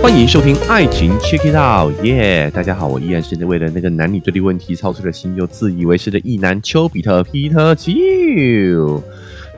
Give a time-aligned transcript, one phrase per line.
[0.00, 2.50] 欢迎收听《爱情 Check It Out》，耶！
[2.52, 9.02] 大家好，我依然是为了那个男女对立问题操碎了心又自以为是的异男丘比特 Peter Q。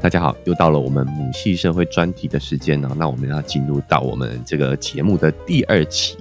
[0.00, 2.90] 大家好，又到了我们母系社会专题的时间了。
[2.98, 6.16] 那我们要进入到我们这个节目的第二期。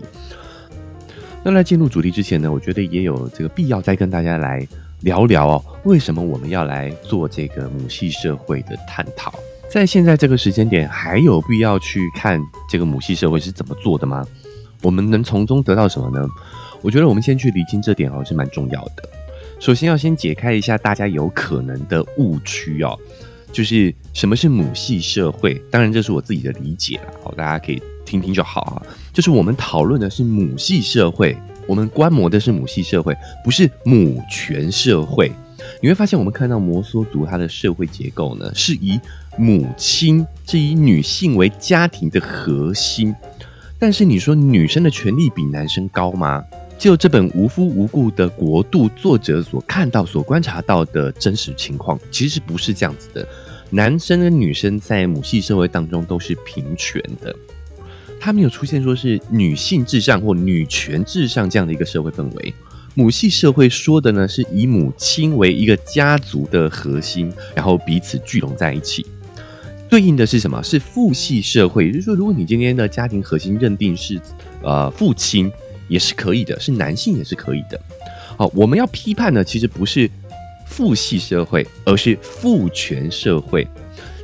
[1.44, 4.68] 那在进入主题之前呢，我觉得也有这个必要再跟大家来
[5.02, 9.34] 聊聊哦，为什么我们要来做这个母系社会的探讨？
[9.70, 14.26] 在现在这个时间点，还有必要去看这个母系社会是怎么做的吗？
[14.82, 16.28] 我们能从中得到什么呢？
[16.82, 19.08] 我觉得我们先去理清这点哦，是蛮重要的。
[19.60, 22.98] 首先要先解开一下大家有可能的误区哦，
[23.52, 25.62] 就是什么是母系社会？
[25.70, 28.82] 当然这是我自己的理解了，好，大家可以听听就好啊。
[29.14, 35.32] 就是我们讨论的是母系社会，我们观摩的是母系社会，不是母权社会。
[35.82, 39.00] 你会发现，我们看到摩梭族它的社会结构呢，是以
[39.38, 43.14] 母亲是以女性为家庭的核心。
[43.78, 46.44] 但是你说女生的权利比男生高吗？
[46.78, 53.28] 就这本无夫无故的国度作者所看到、所观察到的真实情况，其实不是这样子的。
[53.70, 57.36] 男生跟女生在母系社会当中都是平权的，
[58.20, 62.54] 他没有出现说是女性至上或女权至上这样的一个社会氛围。
[63.00, 69.06] 母系社会说的呢，是以母亲为一个家族的核心，然后彼此聚拢在一起。
[69.88, 70.62] 对应的是什么？
[70.62, 74.20] 是父系社会，也就是说，如果你今天的家庭核心认定是
[74.62, 75.50] 呃父亲，
[75.88, 77.80] 也是可以的，是男性也是可以的。
[78.36, 80.12] 好，我们要批判的其实不是
[80.68, 83.66] 父系社会，而是父权社会。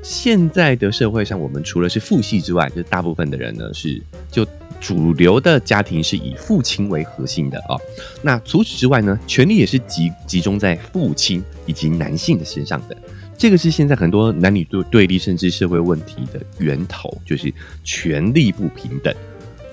[0.03, 4.45] 现在的社会上，我们除了是父系之外，就大部分的人呢是就。
[4.79, 7.75] 主流的家庭是以父亲为核心的啊，
[8.21, 12.97] 那除此之外呢，权力也是集集中在父亲以及男性的身上的。
[13.37, 19.13] 这个是现在很多男女对对立甚至社会问题的源头，就是权力不平等。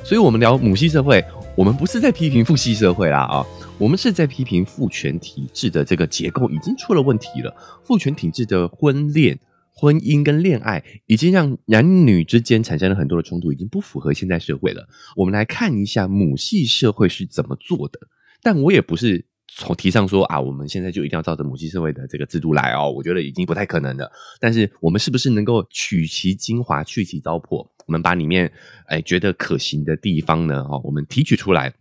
[0.04, 3.46] 所以，我们聊母系社会，我们不是在批评父系社会啦啊，
[3.78, 9.38] 我们是在批评父权体制的这个结构已经出了问题了，父权体制的婚恋。
[9.74, 14.86] 婚姻跟恋爱已经让男女之间产生了很多的冲突，已经不符合现在社会了。
[15.16, 17.98] 我们来看一下母系社会是怎么做的。
[18.42, 22.90] 但我也不是从提倡说啊，我们现在就一定要照着母系社会的这个制度来哦。
[22.90, 24.12] 我觉得已经不太可能了。
[24.38, 27.66] 但是我们是不是能够取其精华，去其糟粕？
[27.86, 28.52] 我们把里面
[28.86, 31.72] 哎觉得可行的地方呢，哦，我们提取出来。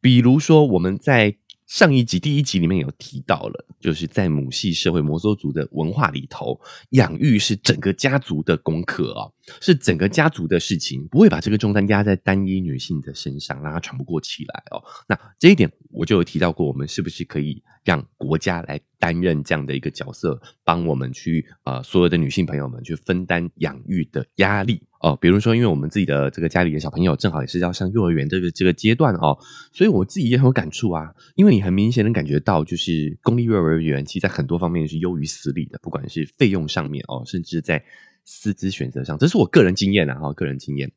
[0.00, 1.36] 比如说我们在。
[1.70, 6.60] 上一集第一集里面有提到了，就是在母系社会摩梭族的文化里头，
[6.90, 14.82] 养育是整个家族的功课哦，是整个家族的事情，不会把这个重担压在单一女性的身上，让她喘不过气来哦。
[15.06, 24.82] 那这一点我就有提到过，我们是不是可以让国家来担任这样的一个角色，帮我们去呃所有的女性朋友们去分担养育的压力？
[25.00, 29.36] 哦，比如说，因为我们自己的这个家里的小朋友正好也是要上幼儿园这个这个阶段哦，
[29.72, 31.10] 所以我自己也很有感触啊。
[31.36, 37.82] 因为你很明显能感觉到，就是公立幼儿园其实在很多方面是优于私立的，不管是费用上面哦，甚至在
[38.26, 40.92] 师资选择上，这是我个人经验啊，哈，个人经验。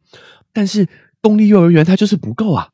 [0.52, 0.86] 但是
[1.22, 2.73] 公立幼儿园它就是不够啊。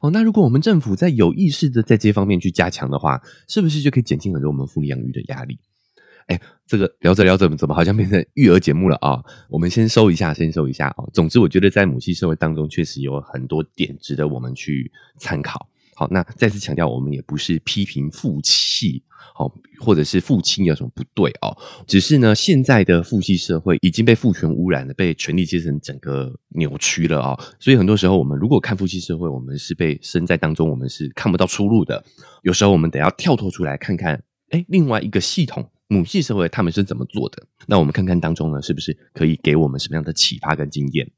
[0.00, 5.58] 哦，那如果我们政府在有意识的在这方面去加强的话，是不是就可以减轻很多我们福利养育的压力？
[6.26, 9.22] 哎，这个聊着聊着怎么好像变成育儿节目了啊？
[9.48, 11.08] 我们先收一下，先收一下哦。
[11.12, 15.68] 总之，我觉得在母系社会当中，确实有很多点值得我们去参考。
[15.98, 19.02] 好，那再次强调，我们也不是批评父系，
[19.34, 21.56] 好，或者是父亲有什么不对哦。
[21.86, 27.34] 只是呢，现在的父系社会已经被父权污染了，被权力阶层整个扭曲了啊。
[27.58, 32.04] 所以很多时候，我们如果看父系社会，我们是被身在当中，我们是看不到出路的。
[32.42, 35.70] 有时候，我们得要跳脱出来看看，哎，另外一个系统。
[35.88, 37.46] 母系社会他们是怎么做的？
[37.68, 41.08] 那我们看看当中呢，是不是可以给我们什么样的启发跟经验？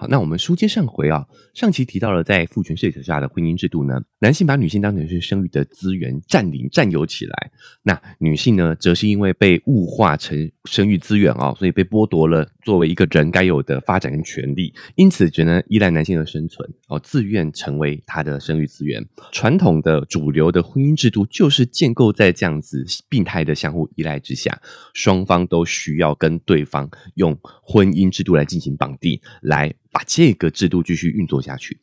[0.00, 7.50] 好，那我们书接上回啊，上期提到了在父权社会下的婚姻制度呢，男性把女性当成是生育的资源占领占有起来，
[7.82, 19.04] 那女性呢，则是因为被物化成生育资源啊，所以被剥夺了作为一个人该有的发展跟权利，因此只能依赖男性的生存哦，自愿成为他的生育资源。
[19.32, 24.62] 传统的主流的婚姻制度就是建构在这样子病态的相互依赖之下，
[24.94, 29.74] 双方都需要跟对方用婚姻制度来进行绑定来。
[29.98, 31.76] 把这个制度继续运作下去，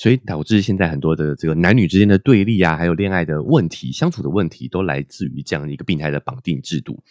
[0.00, 7.04] 所以导致现在很多的这个男女之间的对立啊，还有恋爱的问题、相处的问题，都来自于这样一个病态的绑定制度。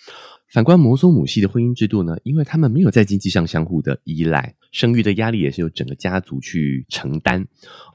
[0.48, 7.46] 反观摩梭母系的婚姻制度呢，因为他们没有在经济上相互的依赖，生育的压力也是由整个家族去承担，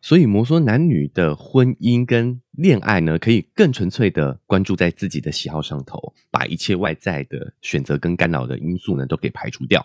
[0.01, 9.85] 所以摩梭男女的婚姻跟恋爱呢，可以更纯粹的关注在自己的喜好上头，把一切外在的选择跟干扰的因素呢，都给排除掉。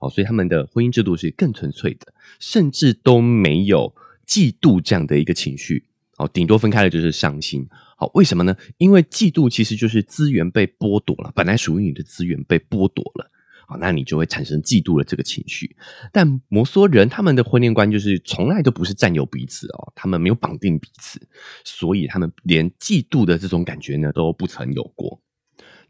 [0.00, 3.94] 哦，所以他们的婚姻制度是更纯粹的，甚至都没有
[4.28, 5.86] 嫉妒这样的一个情绪。
[6.18, 7.64] 哦，顶多分开的就是伤心。
[7.96, 8.56] 好，为什么呢？
[8.76, 13.30] 因为嫉妒其实就是资源被剥夺了，本来属于你的资源被剥夺了。
[13.68, 15.76] 好，那你就会产生嫉妒的这个情绪。
[16.12, 21.20] 但摩梭人他们的婚恋观就是从来都不是占有彼此哦，他们没有绑定彼此，
[21.64, 25.20] 所以他们连嫉妒的这种感觉呢都不曾有过。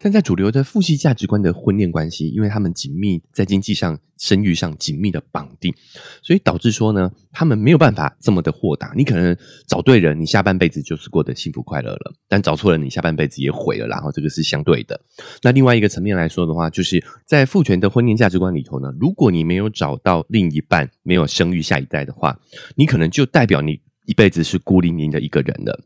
[0.00, 5.74] 但在主流的父系价值观的婚恋关系，因为他们紧密在经济上、生育上紧密的绑定，
[6.22, 8.92] 所以导致说呢，他们没有办法这么的豁达。
[8.96, 9.36] 你可能
[9.66, 13.88] 找对人，你下半辈子就是过得幸福快乐了；但找错了，你下半辈子也毁了。
[13.88, 15.00] 然后这个是相对的。
[15.42, 22.38] 那另外一个层面来说的话，就是在父权的婚恋价值观里头呢，如果你没有找到另一半，没有生育下一代的话，
[22.76, 25.84] 你可能就代表你一辈子是孤零零的一个人了。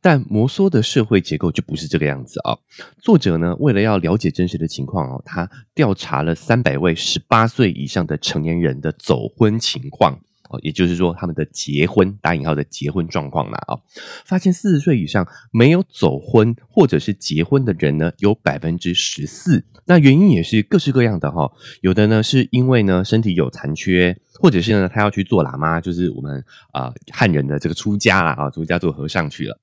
[0.00, 2.56] 但摩梭的社会结构就不是这个样子啊！
[3.00, 13.76] 作者呢，为了要了解真实的情况哦，他调查了三百位十八岁以上的成年人的走婚情况哦，也就是说他们的结婚（打引号的结婚状况）啦啊，
[14.24, 19.64] 发现四十岁以上没有走婚或者是结婚的人呢，有百分之十四。
[19.86, 21.50] 那原因也是各式各样的哈，
[21.80, 29.58] 有的呢是因为呢身体有残缺，或者是呢他要去做喇嘛，就是我们啊汉人的这个出家啦啊，出家做和尚去了。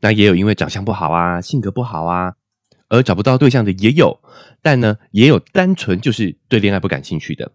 [0.00, 2.34] 那也有因为长相不好啊，性格不好啊，
[2.88, 4.20] 而找不到对象的也有，
[4.62, 7.52] 但呢，也有单纯就是对恋爱不感兴趣的。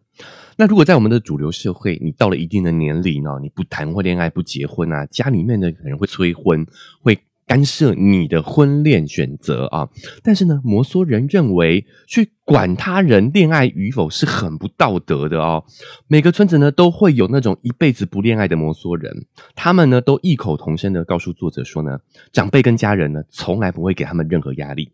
[0.57, 6.65] 那如果在我们的主流社会，你到了一定的年龄呢，你不谈或恋爱不结婚啊，家里面的人会催婚，
[7.01, 7.18] 会。
[7.48, 9.90] 干涉你的婚恋选择啊！
[10.24, 15.66] 但是呢，摩梭人认为去管他人恋爱与否是很不道德的哦。
[16.08, 22.00] 每个村子呢都会有那种一辈子不恋爱的摩梭人，他们呢都异口同声的告诉作者说呢，
[22.32, 24.94] 长辈跟家人呢从来不会给他们任何压力。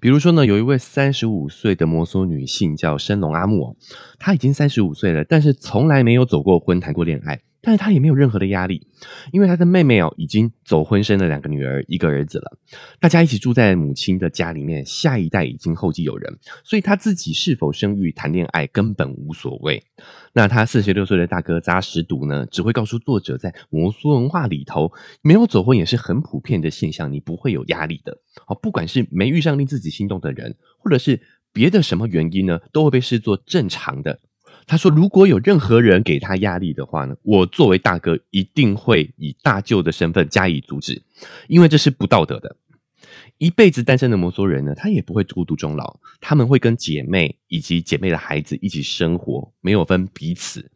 [0.00, 3.76] 比如说呢，有一位三十五岁的摩梭女性叫申龙阿木，
[4.18, 7.40] 她已经三十五岁了，但是从来没有走过婚、谈过恋爱。
[7.60, 8.86] 但是他也没有任何的压力，
[9.32, 12.58] 因为他的妹妹哦已经走婚生了两个女儿一个儿子了，
[13.00, 19.82] 大家一起住在母亲的家里面，下一代已经后继有人，所以他自己是否生育谈恋爱根本无所谓。
[20.32, 28.18] 那他四十六岁的大哥扎什读呢，只会告诉作者，在摩梭文化里头，没有走婚也是很普遍的现象，你不会有压力的。
[28.46, 31.20] 哦，不管是没遇上令自己心动的人，或者是
[31.52, 34.20] 别的什么原因呢，都会被视作正常的。
[34.68, 41.02] 他说：“如果有任何人给他压力的话呢，我作为大哥一定会以大舅的身份加以阻止，
[41.48, 42.54] 因为这是不道德的。
[43.38, 50.70] 一辈子单身的摩梭人呢，他也不会孤独终老，他们会跟姐妹以及姐妹的孩子一起生活，没有分彼此。”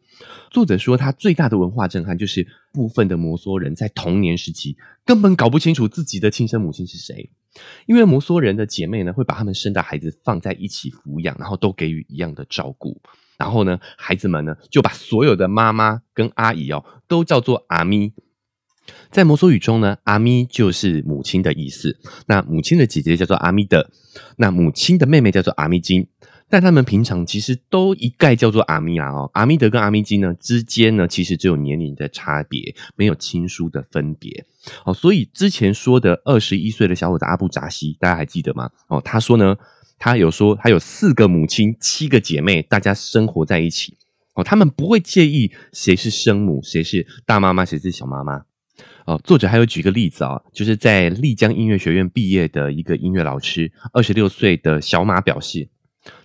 [0.49, 7.29] 作者说，他最大的文化震撼就是部分的摩梭人在童年时期根本搞不清楚自己的亲生母亲是谁，
[7.85, 13.01] 因为摩梭人的姐妹呢会把他们生的孩子放在一起抚养，然后都给予一样的照顾。
[13.43, 18.13] 然后呢，孩子们呢就把所有的妈妈跟阿姨哦都叫做阿咪。
[19.11, 21.99] 在摩梭语中呢，阿咪就是母亲的意思。
[22.27, 23.91] 那母亲的姐姐叫做阿咪的，
[24.37, 26.07] 那母亲的妹妹叫做阿咪金。
[26.49, 29.29] 但他们平常其实都一概叫做阿咪啊哦。
[29.33, 34.45] 阿咪德跟阿咪金呢之间呢，其实只有年龄的差别，没有亲疏的分别。
[34.85, 38.69] 哦，所以之前说的二十一岁的小伙子阿布扎西，大家还记得吗？
[38.87, 39.57] 哦，他说呢。
[39.97, 43.97] 他有说，他有四个母亲，七个姐妹，大家生活在一起。
[44.35, 48.43] 哦，他们不会介意谁是生母，谁是大妈妈，谁是小妈妈。
[49.05, 55.69] 哦，作者还有举个例子啊，就是在丽江音乐学院毕业的一个音乐老师，二十六岁的小马表示，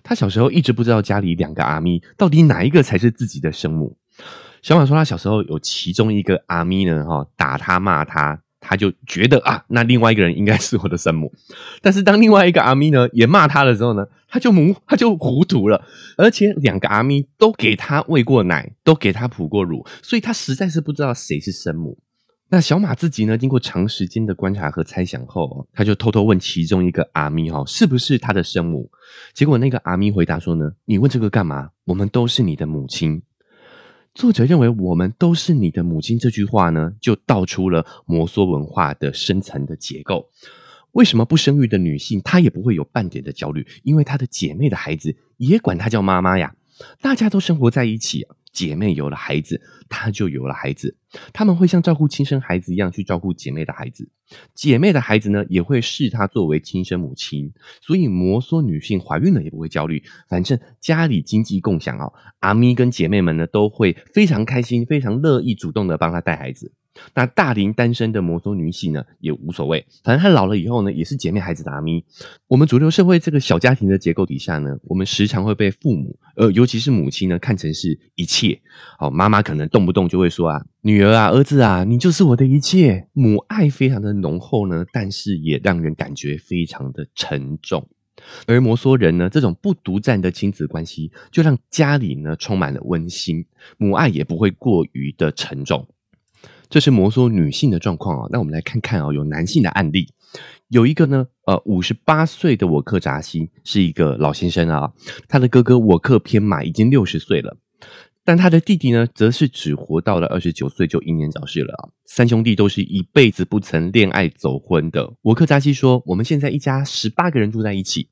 [0.01, 3.97] 他小时候一直不知道家里两个阿咪到底哪一个才是自己的生母。
[4.61, 8.41] 小马说，他小时候有其中一个阿咪呢，哈，打他骂他。
[8.59, 11.31] 他就觉得啊，那另外一个人应该是我的生母，
[11.81, 15.81] 但是当另外一个阿咪呢也骂他的时候呢，他就糊他就糊涂了，
[16.17, 21.97] 而且两个阿咪都给他喂过奶，都给他哺过乳，所以他实在是不知道谁是生母。
[22.51, 28.89] 那小马自己呢，经过长时间的观察和猜想后，他就偷偷问其中一个阿咪哈，是不是他的生母？
[29.35, 31.69] 结果那个阿咪回答说呢，你问这个干嘛？
[31.85, 33.21] 我们都是你的母亲。
[34.19, 40.29] 作者认为，我们都是你的母亲这句话呢，就道出了摩梭文化的深层的结构。
[40.91, 43.65] 为什么不生育的女性，她也不会有半点的焦虑？
[43.81, 46.53] 因为她的姐妹的孩子也管她叫妈妈呀，
[46.99, 48.27] 大家都生活在一起。
[48.51, 50.97] 姐妹有了孩子，她就有了孩子。
[51.33, 54.09] 他们会像照顾亲生孩子一样去照顾姐妹的孩子，
[54.53, 57.51] 姐妹的孩子呢也会视她作为亲生母亲。
[57.81, 62.13] 所以摩梭女性怀孕了也不会焦虑，反正家里经济共享哦。
[62.39, 66.73] 阿咪跟姐妹们呢都会非常开心，非常乐意主动的帮她带孩子。
[67.13, 72.03] 那大龄单身的摩梭女性呢，也无所谓，反正她老了以后呢，也是姐妹孩子的阿咪。
[72.47, 78.59] 我们主流社会这个小家庭的结构底下呢，我们时常会被父母，呃，尤其是母亲呢，看成是一切。
[78.99, 83.07] 哦，妈妈可能动不动就会说啊，女儿啊，儿子啊，你就是我的一切。
[83.13, 87.87] 母爱非常的浓厚呢，但是也让人感觉非常的沉重。
[88.45, 93.45] 而摩梭人呢，这种不独占的亲子关系，就让家里呢充满了温馨，
[93.77, 95.87] 母爱也不会过于的沉重。
[96.69, 100.07] 这是摩梭女性的状况啊，那我们来看看啊，有男性的案例，
[100.67, 104.93] 有一个呢，呃，五十八岁的我克扎西是一个老先生啊，
[105.27, 107.57] 他的哥哥我克偏马已经六十岁了，
[108.23, 111.89] 但他的弟弟呢，则是只活到了二十九岁就英年早逝了啊。
[112.05, 115.15] 三兄弟都是一辈子不曾恋爱走婚的。
[115.23, 118.09] 沃克扎西说：“我们现在一家十八个人住在一起，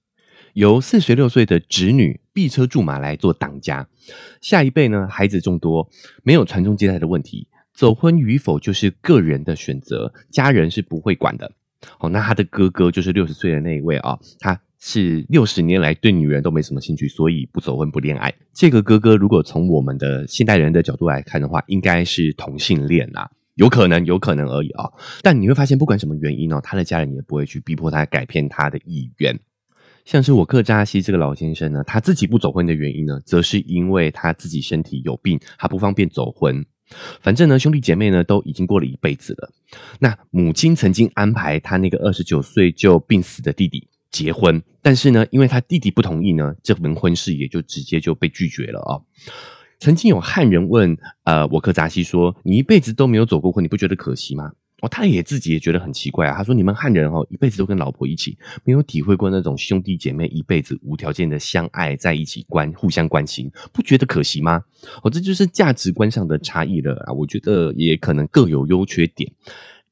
[0.53, 3.87] 由四十六岁的侄女毕车驻马来做当家，
[4.41, 5.87] 下一辈呢，孩子众多，
[6.23, 7.47] 没有传宗接代的问题。”
[7.77, 11.51] 走婚与否就是个人的选择，家人是不会管的。
[11.99, 18.33] 好，那他的哥哥就是六十岁的那一位啊，他是六十年来对女人都没什么兴趣，所以不走婚不恋爱。
[18.51, 24.89] 这个哥哥如果从我们的现代人的角度来看的话，应该是同性恋啊，有可能，有可能而已啊。
[25.21, 29.39] 但你会发现，不管什么原因呢，他的家人也不会去逼迫他改变他的意愿。
[30.03, 36.65] 像是我克扎西这个老先生呢，他自己不走婚的原因呢，则是因为他自己身体有病，他不方便走婚。
[37.21, 39.49] 反正呢，兄弟姐妹呢都已经过了一辈子了。
[39.99, 49.01] 那母亲曾经安排他那个二十九岁就病死的弟弟结婚，但是呢，因为他弟弟不同意呢，这门婚事也就直接就被拒绝了啊。
[49.79, 56.35] 曾经有汉人问呃我克扎西说：“你一辈子都没有走过婚，你不觉得可惜吗？”哦，他也自己也觉得很奇怪啊。
[56.37, 64.63] 他说：“你们汉人哦，一辈子都跟老婆一起，没有体会过那种兄弟姐妹一辈子无条件的相爱在一起关互相关心，不觉得可惜吗？”
[65.01, 67.13] 哦，这就是价值观上的差异了啊。
[67.13, 69.31] 我觉得也可能各有优缺点，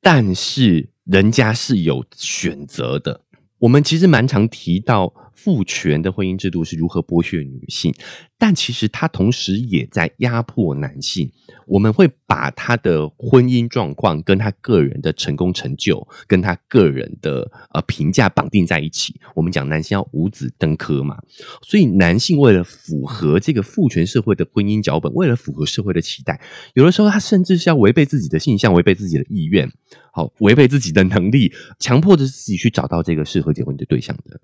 [0.01, 3.21] 但是人家是有选择的。
[3.57, 7.93] 我们其实蛮常提到父权的婚姻制度是如何剥削女性，
[8.37, 11.31] 但其实它同时也在压迫男性。
[11.67, 19.19] 我们会把他的婚姻状况跟他个人的成功成就，跟他个人的呃评价绑定在一起。
[19.33, 21.17] 我们讲男性要五子登科嘛，
[21.63, 26.39] 所以男性为了符合这个父权社会的婚姻脚本，为了符合社会的期待，
[26.75, 29.67] 有的时候他甚至是要违背自己的性向，违背自己的意愿，
[30.13, 34.39] 好，违背自己的能力，强迫着自己去找到这个适合结婚的对象的。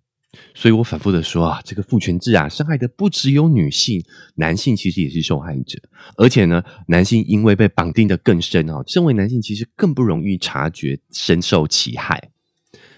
[0.53, 4.03] 所以我反复的说啊，这个父权制啊，伤害的不只有女性，
[4.35, 5.77] 男性其实也是受害者。
[6.15, 12.31] 而且呢，男性因为被绑定的更深啊，身为男性其实更不容易察觉，深受其害。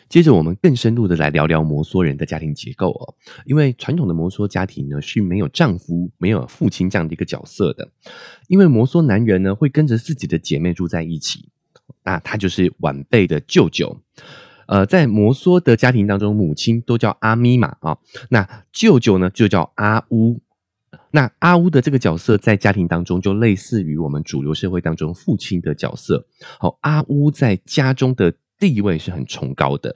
[0.10, 3.16] 接着，我们更深入的来聊聊摩梭人的家庭结构哦。
[3.46, 7.90] 因为传统的摩梭家庭呢是没有丈夫、没有父亲这样的一个角色的。
[8.48, 11.50] 因为摩梭男人呢会跟着自己的姐妹住在一起，
[12.04, 14.03] 那他就是晚辈的舅舅。
[14.74, 17.96] 呃，在摩梭的家庭当中，母亲都叫阿咪嘛啊，
[18.30, 20.42] 那舅舅呢就叫阿乌。
[21.12, 26.26] 那阿乌的这个角色在家庭当中就类似于我们主流社会当中父亲的角色。
[26.58, 29.96] 好，阿乌在家中的地位是很崇高的。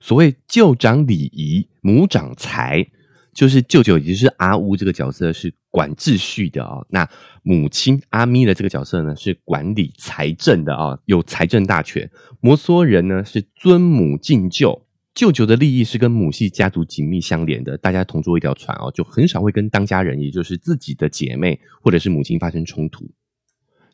[0.00, 2.88] 所谓舅长礼仪，母长财。
[3.32, 6.84] 就是舅舅，也就是阿乌这个角色是管秩序的啊。
[6.90, 7.08] 那
[7.44, 12.10] 母亲阿咪的这个角色呢，是管理财政的啊，有财政大权。
[12.40, 23.08] 摩梭人呢是尊母敬舅，舅舅的利益是跟母系家族紧密相连的，大家同坐一条船哦，就很少会跟当家人，也就是自己的姐妹或者是母亲发生冲突。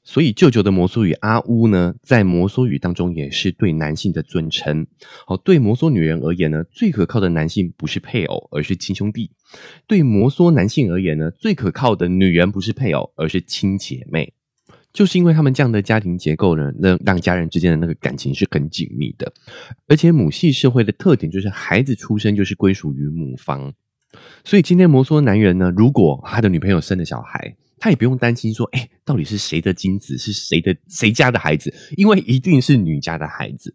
[0.07, 4.87] 所以，舅舅的摩梭语阿乌呢，在摩梭语当中也是对男性的尊称。
[5.27, 9.31] 好，对摩梭女人而言呢，最可靠的男性不是配偶，而是亲兄弟；
[9.87, 14.33] 对摩梭男性而言呢，最可靠的女人不是配偶，而是亲姐妹。
[14.93, 19.33] 就是因为他们这样的家庭结构呢，让让家人之间的那个感情是很紧密的。
[19.89, 23.75] 而且母系社会的特点就是孩子出生就是归属于母方。
[24.45, 31.75] 所以今天摩梭男人呢，如果他的女朋友生了小孩，他也不用担心说，哎，到底是谁的精子，是谁的谁家的孩子？
[31.97, 33.75] 因为一定是女家的孩子。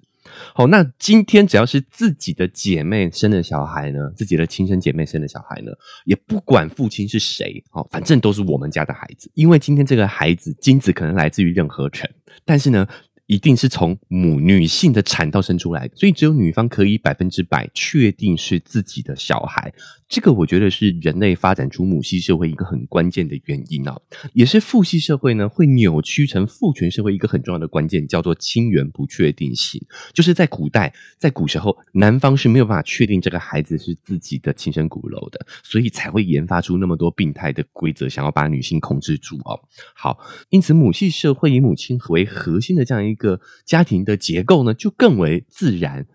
[0.54, 5.72] 好，那今天只要是自己的姐妹生的小孩呢，自己的亲生姐妹生的小孩呢，
[6.06, 9.30] 也不管父亲是谁，好，反正都是我们家的孩子。
[9.34, 12.10] 因为今天这个孩子精子可能来自于任何城，
[12.46, 12.88] 但是呢，
[13.30, 19.72] 一定是从母女性的产道生出来，所以只有女方可以百分之百确定是自己的小孩。
[20.08, 23.96] 这个我觉得是人类发展出母系社会一个很关键的原因啊，
[24.34, 29.80] 也是父系社会呢会扭曲成父权社会一个很重要的关键，叫做亲缘不确定性。
[30.12, 39.60] 就是在古代，在古时候，男方是没有办法确定这个孩子是自己的亲生骨肉的，所以才会研发出那么多病态的规则，想要把女性控制住哦。
[39.94, 40.18] 好，
[40.50, 46.08] 因此母系社会以母亲为核心的这样一个家庭的结构呢，就更为自然。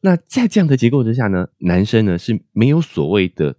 [0.00, 3.54] 那在这样的结构之下呢，男生呢是没有所谓的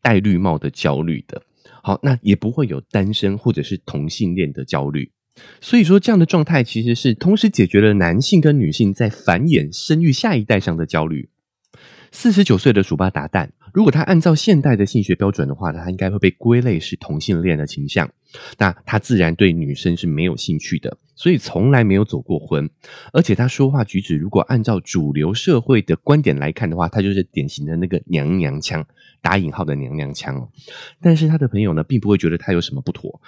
[0.00, 1.42] 戴绿帽的焦虑的。
[1.82, 5.12] 好，那也不会有单身或者是同性恋的焦虑。
[5.60, 11.28] 所以说，这样的状态其实是同时解决了男性跟女性在繁衍、生育下一代上的焦虑。
[12.10, 18.08] 四十九岁的鼠巴达旦，如果他按照现代的性学标准的话，他应该会被归类是同性恋的倾向。
[18.58, 22.68] 那他自然对女生是没有兴趣的，所以从来没有走过婚。
[23.12, 28.86] 而且他说话举止，如果按照主流社会的观点来看的话，他就是典型的那个娘娘腔，
[29.22, 30.48] 打引号的娘娘腔。
[31.00, 33.20] 但是他的朋友呢，并不会觉得他有什么不妥，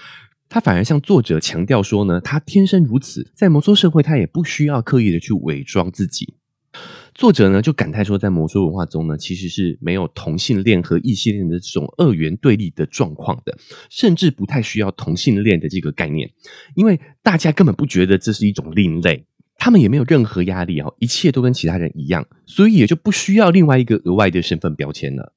[0.48, 6.34] 他反而向作者强调说呢，他天生如此，在摩梭社会，他也不需要刻意的去伪装自己。
[7.16, 13.56] 作者呢就感叹说，在魔术文化中呢，其实是没有同性恋和异性恋的这种二元对立的状况的，
[13.88, 16.30] 甚至不太需要同性恋的这个概念，
[16.74, 19.24] 因为大家根本不觉得这是一种另类，
[19.56, 25.32] 他们也没有任何压力哦，一切都跟其他人一样，所以也就不需要另外一个额外的身份标签了。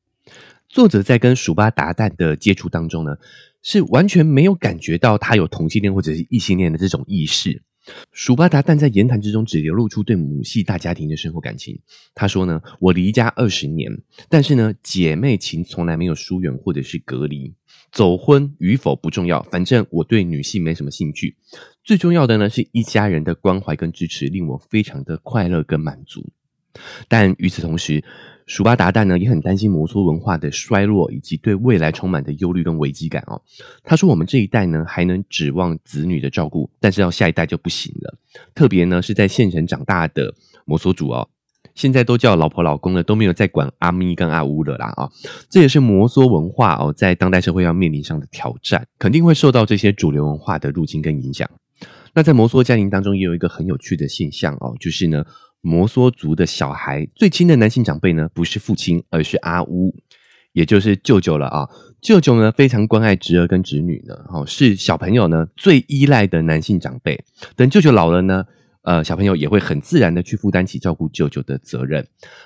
[0.67, 3.15] 作者在跟鼠巴达旦的接触当中呢，
[3.63, 7.63] 是完全没有感觉到他有同性恋或者是异性恋的这种意识。
[8.11, 11.79] 鼠巴达但在言谈之中只流露出对母系大家庭的深厚感情。
[12.13, 13.91] 他说呢：“我离家二十年，
[14.29, 17.53] 但是呢，姐妹情从来没有疏远或者是隔离。
[17.91, 21.35] 走婚与否不重要，反正我对女性没什么兴趣。
[21.83, 26.31] 最重要的呢，是一家人的关怀跟支持，令我非常的快乐跟满足。
[27.07, 28.03] 但与此同时，”
[28.49, 33.39] 鼠巴达旦呢也很担心摩梭文化的衰落，以及对未来充满的忧虑跟危机感哦。
[33.83, 38.17] 他说：“我们这一代呢还能指望子女的照顾，但是到下一代就不行了。
[38.55, 40.33] 特别呢是在县城长大的
[40.65, 41.29] 摩梭族哦，
[41.75, 45.07] 现在都叫老婆老公了，都没有再管阿咪跟阿乌了啦啊。
[45.47, 51.47] 这也是摩梭文化哦在当代社会要面临上的挑战，肯定会受到这些主流文化的入侵跟影响。
[52.15, 55.23] 那在摩梭家庭当中，也有一个很有趣的现象哦，就是呢。”
[55.61, 59.95] 摩梭族的小孩最亲的男性长辈呢，不是父亲，而是阿乌，
[60.53, 61.67] 也就是舅舅了啊。
[62.01, 67.23] 舅舅呢，非常关爱侄儿跟侄女呢，哦，是小朋友呢最依赖的男性长辈。
[67.55, 68.45] 等舅舅老了呢。
[68.89, 72.03] 呃，小朋友也会很自然的去负担起照顾舅舅的责任。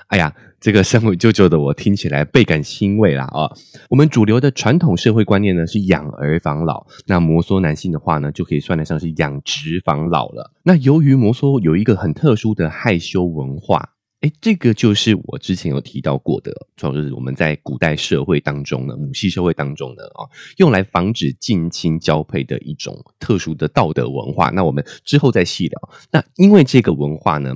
[0.08, 3.26] 哎呀，这个身为舅舅的我听起来倍感欣慰啦！
[3.32, 3.50] 哦，
[3.90, 10.52] 我们主流的传统社会观念呢是养儿防老，那摩梭男性的话呢就可以算得上是养殖防老了。
[10.64, 13.93] 那由于摩梭有一个很特殊的害羞文化。
[14.24, 20.24] 哎，这个就是我之前有提到过的，就是我们在古代社会当中呢，母系社会当中呢啊，
[20.56, 24.50] 用来防止近亲交配的一种特殊的道德文化。
[24.52, 25.90] 那我们之后再细聊。
[26.10, 27.54] 那因为这个文化呢，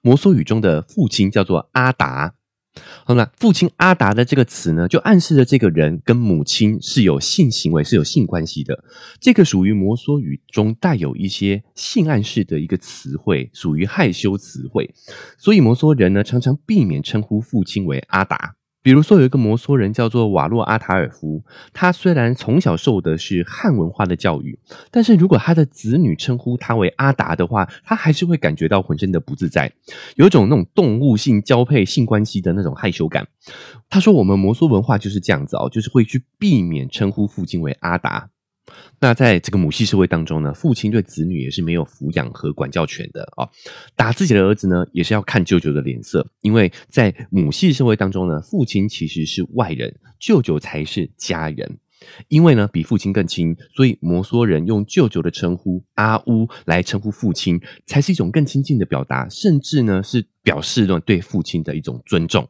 [0.00, 2.32] 摩梭语中的父亲叫做阿达。
[3.04, 8.84] 好，那父亲阿达的这个词呢，就暗示着这个人跟母亲是有性行为、是有性关系的。
[9.20, 14.92] 这个属于摩梭语中带有一些性暗示的一个词汇，属于害羞词汇。
[15.38, 18.55] 所以摩梭人呢，常常避免称呼父亲为阿达。
[18.86, 24.56] 比如说，有一个摩梭人叫做瓦洛阿塔尔夫，他虽然从小受的是汉文化的教育，
[24.92, 29.72] 但是如果他的子女称呼他为阿达的话，他还是会感觉到浑身的不自在，
[30.14, 33.26] 有一种那种动物性交配性关系的那种害羞感。
[33.90, 38.30] 他说：“我们摩梭文化就是这样子哦，就是会去避免称呼父亲为阿达。”
[38.98, 43.48] 那在这个母系社会当中呢，父亲对子女也是没有抚养和管教权的啊。
[43.94, 51.78] 打自己的儿子呢，也是要看舅舅的脸色，因为在母系社会当中呢，父亲其实是外人，舅舅才是家人。
[52.28, 62.46] 因为呢，比父亲更亲，所以摩梭人用舅舅的称呼阿乌来称呼父亲，才是一种更亲近的表达，甚至呢是表示呢对父亲的一种尊重。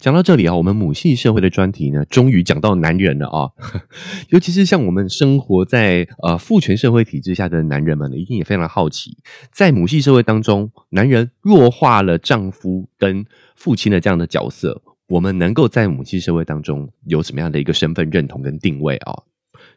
[0.00, 3.50] 讲到这里啊，我们母系社会的专题呢，终于讲到男人了啊！
[4.30, 9.18] 尤其是像我们生活在呃父权社会体制下的男人们，一定也非常好奇，
[9.52, 19.24] 在母系社会当中，男人弱化了丈夫跟父亲的这样的角色，我们能够在母系社会当中有什么样的一个身份认同跟定位啊？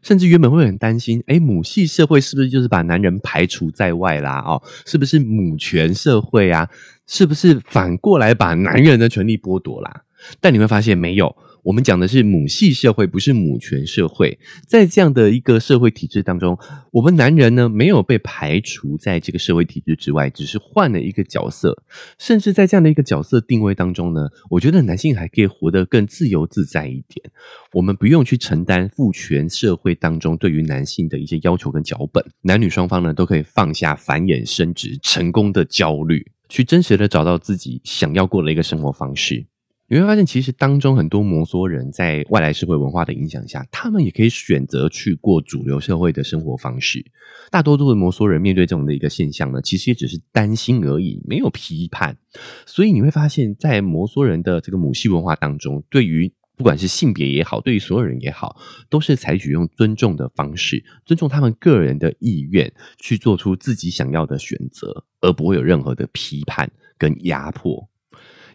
[0.01, 4.41] 甚至原本会很担心，哎，母系社会是不是就是把男人排除在外啦？
[4.45, 6.69] 哦，是不是母权社会啊？
[7.05, 10.03] 是不是反过来把男人的权利剥夺啦？
[10.39, 14.37] 但你会发现没有，我们讲的是母系社会，不是母权社会。
[14.67, 16.57] 在这样的一个社会体制当中，
[16.91, 21.83] 我们男人呢没有被排除在这个社会体制之外，只是换了一个角色。
[22.17, 27.31] 甚至在这样的一个角色定位当中呢，我觉得男性还可以活得更自由自在一点。
[27.71, 39.45] 我们不用去承担父权社会当中对于男性的一些要求跟脚本，男女双方呢都可以放下繁衍生殖成功的焦虑，去真实的找到自己想要过的一个生活方式。
[39.93, 47.05] 你会发现，其实当中很多摩梭人在外来社会文化的影响下，他们也可以选择去过主流社会的生活方式。
[47.51, 52.17] 大多数的摩梭人面对这种的一个现象呢，其实也只是担心而已，没有批判。
[52.65, 58.57] 所以你会发现在摩梭人的这个母系文化当中，对于不管是性别也好，对于所有人也好，
[58.89, 67.87] 都是采取用尊重的方式，尊重他们个人的意愿，去做出自己想要的选择，而不会有任何的批判跟压迫。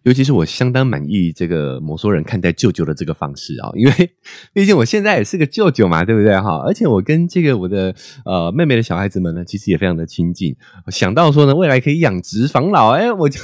[0.08, 4.10] 尤其是我相当满意这个摩梭人看待舅舅的这个方式啊，因为
[4.54, 6.62] 毕竟我现在也是个舅舅嘛，对不对哈？
[6.66, 7.94] 而且我跟这个我的
[8.24, 10.56] 呃妹妹的小孩子们呢，其实也非常的亲近。
[10.88, 13.38] 想到说呢，未来可以养殖防老，哎，我就。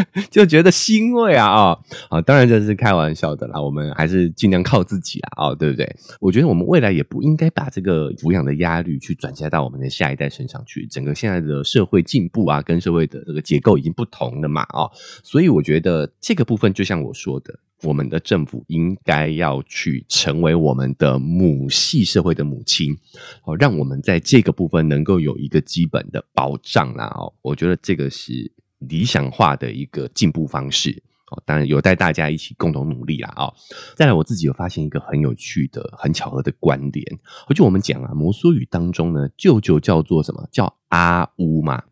[0.30, 1.78] 就觉得欣慰啊啊
[2.08, 2.20] 啊！
[2.22, 5.96] 当然这是开玩笑的啦，我们还是尽量靠自己啊啊，对不对？
[6.20, 10.86] 我觉得我们未来也不应该把这个抚养的压力去转嫁到我们的下一代身上去。
[10.86, 14.90] 整个现在的社会进步啊，跟社会的这个结构已经不同了嘛啊，
[15.22, 22.96] 所以我觉得这个部分就像我说的，我们的政府应该要去成为我们的母系社会的母亲，
[23.44, 28.50] 哦，让我们在这个部分能够有一个基本的保障啦哦，我觉得这个是。
[28.88, 33.52] 理想化的一个进步方式哦，当然有待大家一起共同努力啦啊！
[33.96, 37.18] 再来，我自己有发现一个很有趣的、很巧合的关联，
[37.54, 41.84] 就我们讲啊，摩梭语当中呢，舅舅叫做什么叫阿乌嘛？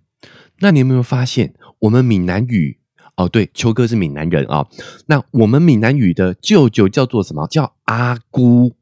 [0.59, 2.79] 那你有没有发现，我们闽南语
[3.17, 4.67] 哦，对，秋哥是闽南人啊，
[5.07, 8.77] 那我们闽南语的舅舅叫做什么叫阿姑？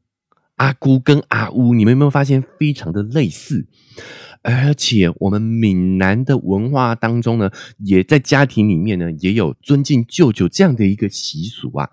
[0.59, 3.65] 阿姑跟阿乌，你们有没有发现非常的类似？
[4.41, 11.89] 而且我们闽南的文化当中呢，也在家庭里面呢，也有尊敬舅舅这样的一个习俗啊。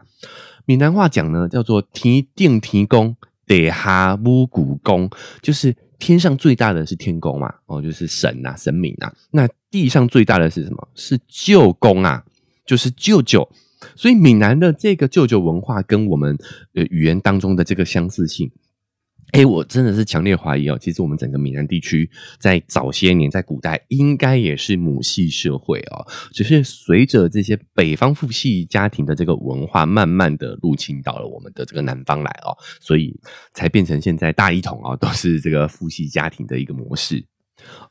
[0.65, 5.09] 闽南话讲呢，叫做“提定提公，地下母古公”，
[5.43, 9.13] 就是天上最大的是天公嘛，哦，就是神呐，神明啊。
[9.31, 10.89] 那地上最大的是什么？
[10.95, 12.25] 是舅公啊，
[12.65, 13.49] 就是舅舅。
[13.95, 16.37] 所以闽南的这个舅舅文化跟我们
[16.75, 18.51] 呃语言当中的这个相似性。
[19.33, 22.09] 哎，我真的是强烈怀疑哦，其实我们整个闽南地区
[22.39, 33.19] 在早些年，在古代应该也是母系社会哦，只是随着这些北方父系家庭的这个文化，慢慢的入侵到了我们的这个南方来哦，所以
[33.53, 37.27] 才变成现在大一统哦，都是这个父系家庭的一个模式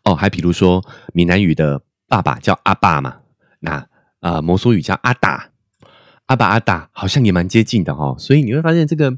[0.06, 0.16] 哦。
[0.16, 0.82] 还比如说
[1.14, 3.18] 闽南语的爸爸叫阿爸嘛，
[3.60, 3.86] 那
[4.22, 5.52] 呃摩梭语叫阿达，
[6.26, 9.18] 阿爸阿达好像也蛮接近的哈，所以你会发现这个。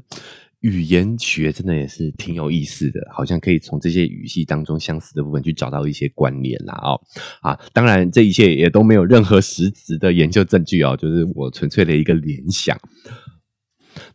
[0.62, 7.00] 语言学真的也是挺有意思的，好像可以从这些语系当中相似的部分去找到一些关联啦哦
[7.42, 12.76] 啊，当然这一切也都没有任何实质的研究证据哦，就是我纯粹的一个联想。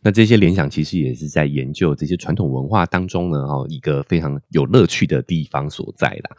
[0.02, 6.36] 那这些联想其实也是在研究这些传统文化当中呢哦一个非常有乐趣的地方所在啦。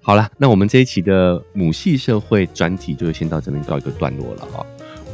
[0.00, 4.64] 好了，那我们这一期的母系社会专题就先到这边告一个段落了哈。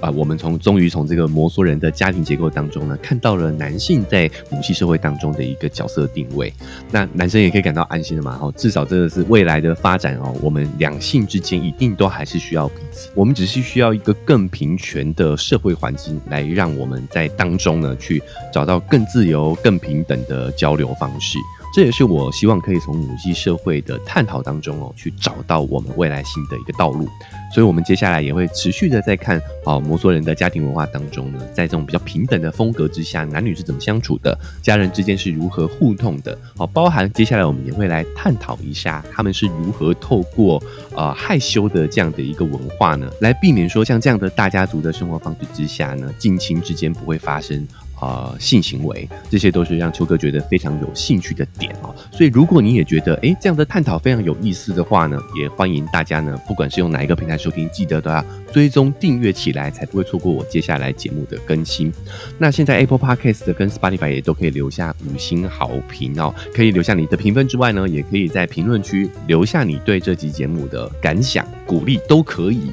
[0.04, 6.52] 啊，我们从终于从这个摩梭人的家庭结构当中呢，看到了男性在母系社会当中的一个角色定位。
[6.90, 8.38] 那男生也可以感到安心的嘛？
[8.42, 10.34] 哦，至少这个是未来的发展哦。
[10.42, 21.38] 我们两性之间一定都还是需要彼此，我们只是需要一个更平权的社会环境，来让我们在当中呢去找到更自由、更平等的交流方式。
[21.74, 27.08] 这也是我希望可以从母系社会的探讨当中哦，去找到我们未来新的一个道路。
[27.52, 36.38] 所以，我们接下来也会持续的在看哦，摩梭人的家庭文化当中呢，在这种比较平等的风格之下，男女是怎么相处的，家人之间是如何互动的。
[36.56, 40.62] 好，包含接下来我们也会来探讨一下，他们是如何透过
[40.94, 47.66] 呃害羞的这样的一个文化呢，来避免说像这样的大家族的生活方式之下呢，近亲之间不会发生。
[48.04, 51.94] 呃，性行为，这些都是让秋哥觉得非常有兴趣的点哦。
[52.12, 61.90] 所以，如果你也觉得哎，这样的探讨非常有意思的话呢，也欢迎大家呢，不管是用哪一个平台收听，记得都要追踪订阅起来，才不会错过我接下来节目的更新。
[62.36, 72.70] 那现在 Apple Podcast 跟 Spotify 也都可以留下五星好评哦，可以留下你的评分之外呢，也可以在评论区留下你对这集节目的感想、鼓励都可以。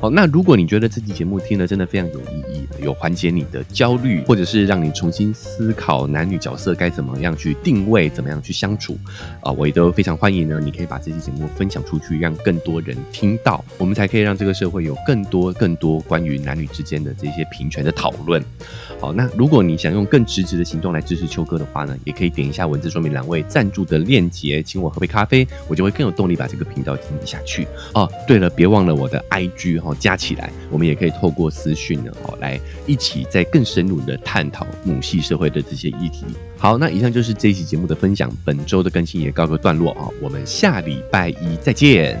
[0.00, 8.96] 好，那如果你觉得这期节目听了真的非常有意义，有缓解你的焦虑，或者是让你重新思考男女角色该怎么样去定位，怎么样去相处，
[9.40, 10.60] 啊，我也都非常欢迎呢。
[10.62, 18.40] 你可以把这期节目分享出去，让更多人听到，我们才可以让这个社会有更多更多关于男女之间的这些平权的讨论。
[19.00, 27.66] 好，那如果你想用更实质的行动来支持秋哥的话呢，也可以点一下文字说明栏位赞助的链接，请我喝杯咖啡，我就会更有动力把这个频道经营下去。
[27.94, 36.24] 哦，对了，别忘了我的 IG 哈，加起来，我们也可以透过私讯呢，哦，来一起再更深入的探讨母系社会的这些议题。
[36.56, 42.18] 好，那以上就是这一期节目的分享，本周的更新也告个段落啊，我们下礼拜一再见。